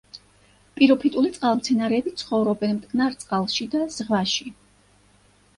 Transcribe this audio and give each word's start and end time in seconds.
პიროფიტული 0.79 1.31
წყალმცენარეები 1.35 2.13
ცხოვრობენ 2.21 2.73
მტკნარ 2.79 3.15
წყალში 3.25 3.69
და 3.75 3.83
ზღვაში. 3.99 4.49